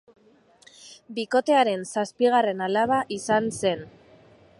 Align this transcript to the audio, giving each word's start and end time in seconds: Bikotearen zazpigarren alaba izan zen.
Bikotearen 1.17 1.83
zazpigarren 1.97 2.65
alaba 2.69 3.01
izan 3.19 3.51
zen. 3.63 3.85